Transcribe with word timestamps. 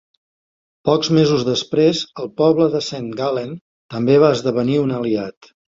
Pocs 0.89 1.11
mesos 1.17 1.43
després 1.49 2.01
el 2.23 2.33
poble 2.43 2.71
de 2.77 2.83
Saint 2.89 3.13
Gallen 3.23 3.55
també 3.97 4.21
va 4.27 4.37
esdevenir 4.39 4.85
un 4.89 5.01
aliat. 5.03 5.57